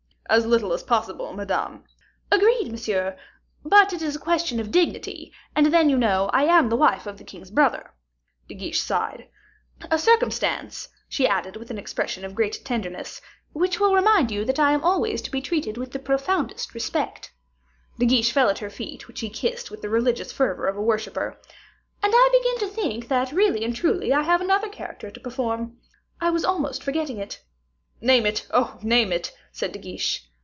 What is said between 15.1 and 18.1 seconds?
to be treated with the profoundest respect." De